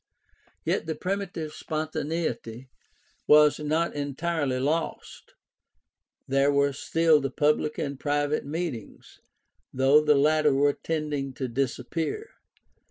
Yet 0.65 0.87
the 0.87 0.95
primitive 0.95 1.53
spontaneity 1.53 2.69
was 3.27 3.59
not 3.59 3.93
entirely 3.93 4.59
lost. 4.59 5.35
There 6.27 6.51
were 6.51 6.73
still 6.73 7.21
the 7.21 7.29
public 7.29 7.77
and 7.77 7.99
the 7.99 8.01
private 8.01 8.43
meetings, 8.43 9.19
though 9.71 10.01
the 10.03 10.15
latter 10.15 10.55
were 10.55 10.73
tending 10.73 11.35
to 11.35 11.47
disappear. 11.47 12.31